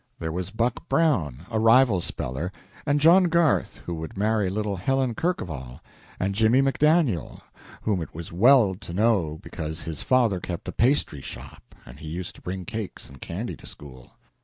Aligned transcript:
There 0.17 0.31
was 0.31 0.49
Buck 0.49 0.89
Brown, 0.89 1.45
a 1.51 1.59
rival 1.59 2.01
speller, 2.01 2.51
and 2.87 2.99
John 2.99 3.25
Garth, 3.25 3.77
who 3.85 3.93
would 3.97 4.17
marry 4.17 4.49
little 4.49 4.75
Helen 4.75 5.13
Kercheval, 5.13 5.79
and 6.19 6.33
Jimmy 6.33 6.59
MacDaniel, 6.59 7.39
whom 7.83 8.01
it 8.01 8.15
was 8.15 8.31
well 8.33 8.73
to 8.73 8.93
know 8.93 9.37
because 9.43 9.83
his 9.83 10.01
father 10.01 10.39
kept 10.39 10.67
a 10.67 10.71
pastry 10.71 11.21
shop 11.21 11.75
and 11.85 11.99
he 11.99 12.07
used 12.07 12.33
to 12.33 12.41
bring 12.41 12.65
cakes 12.65 13.07
and 13.09 13.21
candy 13.21 13.55
to 13.57 13.67
school. 13.67 14.13